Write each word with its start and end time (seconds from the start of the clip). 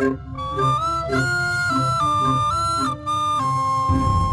Thank 0.00 0.18
you. 0.20 0.29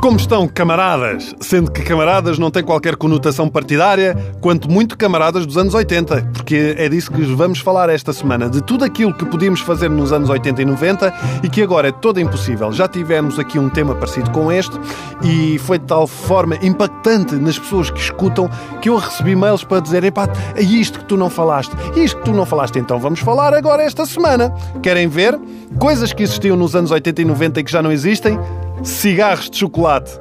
Como 0.02 0.16
estão, 0.16 0.48
camaradas? 0.48 1.36
Sendo 1.42 1.72
que 1.72 1.82
camaradas 1.82 2.38
não 2.38 2.52
tem 2.52 2.64
qualquer 2.64 2.96
conotação 2.96 3.50
partidária, 3.50 4.16
quanto 4.40 4.70
muito 4.70 4.96
camaradas 4.96 5.46
dos 5.46 5.58
anos 5.58 5.74
80, 5.74 6.30
porque 6.34 6.76
é 6.78 6.88
disso 6.88 7.12
que 7.12 7.22
vamos 7.24 7.60
falar 7.60 7.90
esta 7.90 8.14
semana, 8.14 8.48
de 8.48 8.62
tudo 8.62 8.86
aquilo 8.86 9.12
que 9.12 9.26
podíamos 9.26 9.60
fazer 9.60 9.90
nos 9.90 10.14
anos 10.14 10.30
80 10.30 10.62
e 10.62 10.66
90 10.66 11.14
e 11.44 11.50
que 11.50 11.64
agora 11.64 11.90
é 11.90 11.92
todo 11.92 12.20
impossível. 12.20 12.72
Já 12.72 12.88
tivemos 12.88 13.40
aqui 13.40 13.58
um 13.58 13.70
tema 13.70 13.96
parecido 13.96 14.30
com 14.30 14.52
este 14.52 14.80
e 15.24 15.58
foi 15.60 15.80
de 15.80 15.86
tal 15.86 16.06
forma 16.06 16.58
impactante 16.62 17.36
nas 17.36 17.58
pessoas 17.58 17.90
que 17.90 18.00
escutam 18.00 18.50
que 18.82 18.90
eu 18.90 18.98
recebi 18.98 19.36
mails 19.36 19.64
para 19.64 19.82
dizer: 19.82 20.04
epá, 20.04 20.30
é 20.56 20.62
isto 20.62 21.00
que 21.00 21.06
tu 21.06 21.18
não 21.18 21.30
falaste, 21.30 21.76
isto 21.96 22.18
que 22.20 22.26
tu 22.26 22.34
não 22.34 22.46
falaste, 22.46 22.78
então 22.78 23.00
vamos 23.00 23.20
falar 23.20 23.54
agora 23.54 23.82
esta 23.82 24.06
semana. 24.06 24.54
Querem 24.82 25.08
ver? 25.08 25.38
Coisas 25.80 26.14
que 26.14 26.24
existiam 26.24 26.56
nos 26.56 26.76
anos 26.76 26.92
80 26.92 27.22
e 27.22 27.26
90 27.26 27.60
e 27.60 27.64
que 27.64 27.72
já 27.72 27.82
não 27.82 27.92
existem? 27.92 28.40
Cigarros 28.84 29.50
de 29.50 29.58
chocolate. 29.58 30.12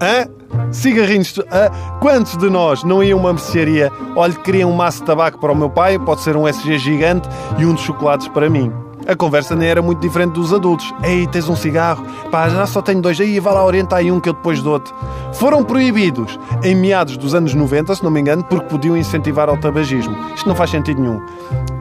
Hã? 0.00 0.28
Cigarrinhos 0.70 1.32
de... 1.32 1.40
Hã? 1.42 1.70
Quantos 2.00 2.36
de 2.36 2.48
nós 2.50 2.84
não 2.84 3.02
iam 3.02 3.18
a 3.18 3.22
uma 3.22 3.32
mercearia? 3.32 3.90
Olha, 4.16 4.34
queria 4.34 4.66
um 4.66 4.72
maço 4.72 5.00
de 5.00 5.06
tabaco 5.06 5.38
para 5.38 5.52
o 5.52 5.56
meu 5.56 5.70
pai, 5.70 5.98
pode 5.98 6.22
ser 6.22 6.36
um 6.36 6.46
SG 6.46 6.78
gigante 6.78 7.28
e 7.58 7.64
um 7.64 7.74
de 7.74 7.80
chocolates 7.80 8.28
para 8.28 8.48
mim. 8.50 8.72
A 9.06 9.14
conversa 9.14 9.54
nem 9.54 9.68
era 9.68 9.82
muito 9.82 10.00
diferente 10.00 10.32
dos 10.32 10.52
adultos. 10.52 10.94
Ei, 11.02 11.26
tens 11.26 11.48
um 11.48 11.56
cigarro? 11.56 12.04
Pá, 12.30 12.48
já 12.48 12.64
só 12.66 12.80
tenho 12.80 13.02
dois. 13.02 13.20
Aí, 13.20 13.38
vá 13.38 13.52
lá, 13.52 13.64
orienta 13.64 13.96
aí 13.96 14.10
um 14.10 14.18
que 14.18 14.30
eu 14.30 14.32
depois 14.32 14.62
dou-te. 14.62 14.92
Foram 15.34 15.62
proibidos 15.62 16.38
em 16.62 16.74
meados 16.74 17.16
dos 17.18 17.34
anos 17.34 17.52
90, 17.52 17.94
se 17.94 18.02
não 18.02 18.10
me 18.10 18.20
engano, 18.20 18.42
porque 18.44 18.66
podiam 18.66 18.96
incentivar 18.96 19.48
ao 19.48 19.58
tabagismo. 19.58 20.16
Isto 20.34 20.48
não 20.48 20.56
faz 20.56 20.70
sentido 20.70 21.02
nenhum. 21.02 21.20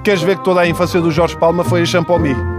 Queres 0.03 0.21
ver 0.21 0.37
que 0.37 0.43
toda 0.43 0.61
a 0.61 0.67
infância 0.67 0.99
do 0.99 1.11
Jorge 1.11 1.37
Palma 1.37 1.63
foi 1.63 1.83
a 1.83 1.85
Champomy? 1.85 2.52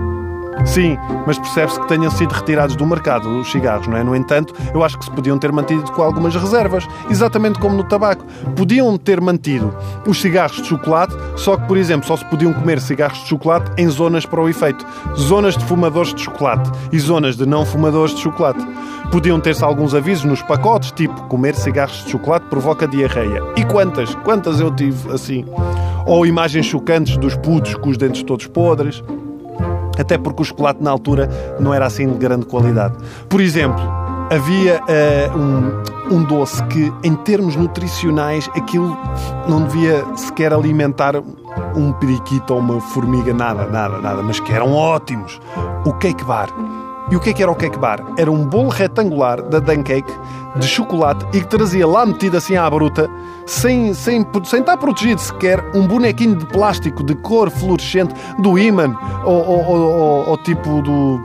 Sim, 0.64 0.96
mas 1.26 1.38
percebe-se 1.38 1.78
que 1.80 1.88
tenham 1.88 2.10
sido 2.10 2.32
retirados 2.32 2.74
do 2.74 2.86
mercado 2.86 3.28
os 3.40 3.50
cigarros, 3.50 3.86
não 3.86 3.96
é? 3.96 4.04
No 4.04 4.16
entanto, 4.16 4.54
eu 4.72 4.82
acho 4.82 4.98
que 4.98 5.04
se 5.04 5.10
podiam 5.10 5.38
ter 5.38 5.52
mantido 5.52 5.90
com 5.92 6.02
algumas 6.02 6.34
reservas, 6.34 6.86
exatamente 7.10 7.58
como 7.58 7.76
no 7.76 7.84
tabaco. 7.84 8.24
Podiam 8.56 8.96
ter 8.96 9.20
mantido 9.20 9.74
os 10.06 10.20
cigarros 10.20 10.62
de 10.62 10.68
chocolate, 10.68 11.14
só 11.36 11.56
que, 11.56 11.66
por 11.66 11.76
exemplo, 11.76 12.06
só 12.06 12.16
se 12.16 12.24
podiam 12.26 12.52
comer 12.52 12.80
cigarros 12.80 13.18
de 13.18 13.28
chocolate 13.28 13.70
em 13.76 13.88
zonas 13.88 14.24
para 14.24 14.40
o 14.40 14.48
efeito. 14.48 14.86
Zonas 15.16 15.56
de 15.56 15.64
fumadores 15.64 16.14
de 16.14 16.22
chocolate 16.22 16.70
e 16.90 16.98
zonas 16.98 17.36
de 17.36 17.46
não 17.46 17.66
fumadores 17.66 18.14
de 18.14 18.20
chocolate. 18.22 18.64
Podiam 19.10 19.38
ter-se 19.38 19.62
alguns 19.62 19.94
avisos 19.94 20.24
nos 20.24 20.42
pacotes, 20.42 20.92
tipo 20.92 21.14
comer 21.24 21.54
cigarros 21.54 22.04
de 22.04 22.10
chocolate 22.10 22.46
provoca 22.46 22.88
diarreia. 22.88 23.42
E 23.56 23.64
quantas? 23.64 24.14
Quantas 24.16 24.60
eu 24.60 24.70
tive 24.70 25.12
assim? 25.12 25.44
Ou 26.06 26.24
imagens 26.26 26.66
chocantes 26.66 27.16
dos 27.16 27.36
putos 27.36 27.74
com 27.74 27.90
os 27.90 27.96
dentes 27.96 28.22
todos 28.22 28.46
podres 28.46 29.02
até 29.98 30.18
porque 30.18 30.42
o 30.42 30.44
chocolate 30.44 30.82
na 30.82 30.90
altura 30.90 31.28
não 31.60 31.72
era 31.72 31.86
assim 31.86 32.08
de 32.08 32.18
grande 32.18 32.46
qualidade. 32.46 32.94
Por 33.28 33.40
exemplo, 33.40 33.82
havia 34.30 34.80
uh, 34.80 35.38
um, 35.38 36.16
um, 36.16 36.24
doce 36.24 36.62
que, 36.64 36.92
em 37.02 37.14
termos 37.14 37.56
nutricionais, 37.56 38.48
aquilo 38.54 38.96
não 39.48 39.64
devia 39.64 40.04
sequer 40.16 40.52
alimentar 40.52 41.14
um 41.76 41.92
periquito 41.92 42.54
ou 42.54 42.60
uma 42.60 42.80
formiga, 42.80 43.32
nada, 43.32 43.66
nada, 43.66 43.98
nada, 43.98 44.22
mas 44.22 44.40
que 44.40 44.52
eram 44.52 44.72
ótimos. 44.72 45.40
O 45.84 45.92
cake 45.94 46.24
bar. 46.24 46.48
E 47.14 47.16
o 47.16 47.20
que 47.20 47.30
é 47.30 47.32
que 47.32 47.44
era 47.44 47.52
o 47.52 47.54
cake 47.54 47.78
bar? 47.78 48.00
Era 48.18 48.28
um 48.28 48.44
bolo 48.44 48.70
retangular 48.70 49.40
da 49.40 49.60
Duncake 49.60 50.12
de 50.56 50.66
chocolate 50.66 51.24
e 51.32 51.40
que 51.40 51.46
trazia 51.46 51.86
lá 51.86 52.04
metido 52.04 52.36
assim 52.36 52.56
à 52.56 52.68
bruta, 52.68 53.08
sem, 53.46 53.94
sem, 53.94 54.26
sem 54.42 54.58
estar 54.58 54.76
protegido 54.76 55.20
sequer, 55.20 55.64
um 55.76 55.86
bonequinho 55.86 56.34
de 56.34 56.44
plástico 56.46 57.04
de 57.04 57.14
cor 57.14 57.50
fluorescente 57.50 58.12
do 58.40 58.58
Iman 58.58 58.96
ou, 59.24 59.46
ou, 59.46 59.64
ou, 59.64 60.28
ou 60.30 60.38
tipo 60.38 60.82
do, 60.82 61.20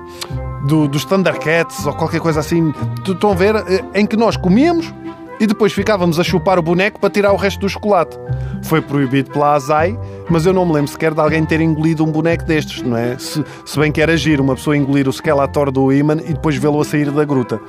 do, 0.67 0.87
dos 0.87 1.05
Thundercats 1.05 1.83
ou 1.87 1.93
qualquer 1.93 2.19
coisa 2.19 2.39
assim. 2.39 2.71
Estão 3.07 3.31
a 3.31 3.35
ver? 3.35 3.55
Eh, 3.55 3.83
em 3.95 4.05
que 4.05 4.15
nós 4.15 4.37
comíamos 4.37 4.93
e 5.39 5.47
depois 5.47 5.73
ficávamos 5.73 6.19
a 6.19 6.23
chupar 6.23 6.59
o 6.59 6.61
boneco 6.61 6.99
para 6.99 7.09
tirar 7.09 7.31
o 7.31 7.35
resto 7.35 7.59
do 7.61 7.69
chocolate. 7.69 8.17
Foi 8.63 8.81
proibido 8.81 9.31
pela 9.31 9.53
ASAI, 9.53 9.97
mas 10.29 10.45
eu 10.45 10.53
não 10.53 10.65
me 10.65 10.73
lembro 10.73 10.91
sequer 10.91 11.13
de 11.13 11.19
alguém 11.19 11.45
ter 11.45 11.61
engolido 11.61 12.03
um 12.03 12.11
boneco 12.11 12.43
destes, 12.43 12.81
não 12.81 12.97
é? 12.97 13.17
Se, 13.17 13.43
se 13.65 13.79
bem 13.79 13.91
que 13.91 14.01
era 14.01 14.15
giro 14.17 14.43
uma 14.43 14.55
pessoa 14.55 14.75
engolir 14.75 15.07
o 15.07 15.13
Skeletor 15.13 15.71
do 15.71 15.91
Iman 15.91 16.17
e 16.25 16.33
depois 16.33 16.55
vê-lo 16.55 16.79
a 16.79 16.85
sair 16.85 17.09
da 17.09 17.23
gruta. 17.23 17.59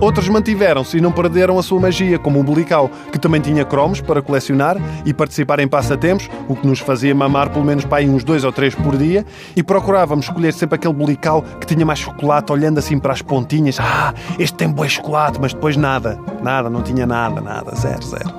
Outros 0.00 0.28
mantiveram-se 0.28 0.98
e 0.98 1.00
não 1.00 1.10
perderam 1.10 1.58
a 1.58 1.62
sua 1.62 1.80
magia, 1.80 2.18
como 2.18 2.38
o 2.38 2.44
Bulical, 2.44 2.90
que 3.10 3.18
também 3.18 3.40
tinha 3.40 3.64
cromos 3.64 4.00
para 4.00 4.20
colecionar 4.20 4.76
e 5.04 5.14
participar 5.14 5.58
em 5.58 5.66
passatempos, 5.66 6.28
o 6.48 6.54
que 6.54 6.66
nos 6.66 6.80
fazia 6.80 7.14
mamar 7.14 7.50
pelo 7.50 7.64
menos 7.64 7.84
para 7.84 7.98
aí 7.98 8.08
uns 8.08 8.22
dois 8.22 8.44
ou 8.44 8.52
três 8.52 8.74
por 8.74 8.96
dia, 8.96 9.24
e 9.56 9.62
procurávamos 9.62 10.26
escolher 10.26 10.52
sempre 10.52 10.76
aquele 10.76 10.94
Bulical 10.94 11.42
que 11.60 11.66
tinha 11.66 11.84
mais 11.84 11.98
chocolate, 11.98 12.52
olhando 12.52 12.78
assim 12.78 12.98
para 12.98 13.12
as 13.12 13.22
pontinhas. 13.22 13.78
Ah, 13.80 14.12
este 14.38 14.56
tem 14.56 14.68
bom 14.68 14.86
chocolate, 14.86 15.38
mas 15.40 15.54
depois 15.54 15.76
nada. 15.76 16.18
Nada, 16.42 16.68
não 16.68 16.82
nada, 17.06 17.40
nada, 17.40 17.74
zero, 17.74 18.04
zero. 18.04 18.34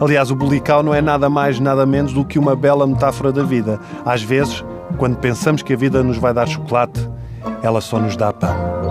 Aliás, 0.00 0.30
o 0.30 0.36
Bulical 0.36 0.82
não 0.82 0.94
é 0.94 1.02
nada 1.02 1.28
mais, 1.28 1.60
nada 1.60 1.84
menos 1.84 2.12
do 2.12 2.24
que 2.24 2.38
uma 2.38 2.56
bela 2.56 2.86
metáfora 2.86 3.32
da 3.32 3.42
vida. 3.42 3.78
Às 4.04 4.22
vezes, 4.22 4.64
quando 4.96 5.16
pensamos 5.16 5.62
que 5.62 5.72
a 5.72 5.76
vida 5.76 6.02
nos 6.02 6.16
vai 6.16 6.32
dar 6.32 6.46
chocolate, 6.46 7.08
ela 7.62 7.80
só 7.80 7.98
nos 7.98 8.16
dá 8.16 8.32
pão. 8.32 8.81